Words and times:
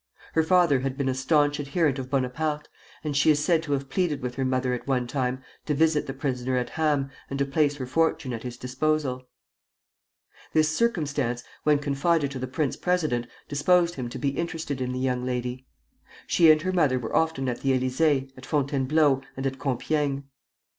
Her 0.33 0.41
father 0.41 0.79
had 0.79 0.97
been 0.97 1.09
a 1.09 1.13
stanch 1.13 1.59
adherent 1.59 1.99
of 1.99 2.09
Bonaparte, 2.09 2.67
and 3.03 3.15
she 3.15 3.29
is 3.29 3.37
said 3.45 3.61
to 3.61 3.73
have 3.73 3.87
pleaded 3.87 4.19
with 4.23 4.33
her 4.33 4.43
mother 4.43 4.73
at 4.73 4.87
one 4.87 5.05
time 5.05 5.43
to 5.67 5.75
visit 5.75 6.07
the 6.07 6.13
prisoner 6.15 6.57
at 6.57 6.71
Ham 6.71 7.11
and 7.29 7.37
to 7.37 7.45
place 7.45 7.75
her 7.75 7.85
fortune 7.85 8.33
at 8.33 8.41
his 8.41 8.57
disposal. 8.57 9.27
This 10.53 10.75
circumstance, 10.75 11.43
when 11.65 11.77
confided 11.77 12.31
to 12.31 12.39
the 12.39 12.47
prince 12.47 12.75
president, 12.77 13.27
disposed 13.47 13.93
him 13.93 14.09
to 14.09 14.17
be 14.17 14.29
interested 14.29 14.81
in 14.81 14.91
the 14.91 14.97
young 14.99 15.23
lady. 15.23 15.67
She 16.25 16.49
and 16.49 16.63
her 16.63 16.71
mother 16.73 16.97
were 16.97 17.15
often 17.15 17.47
at 17.47 17.59
the 17.61 17.69
Élysée, 17.79 18.31
at 18.35 18.45
Fontainebleau, 18.47 19.21
and 19.37 19.45
at 19.45 19.59
Compiègne. 19.59 20.23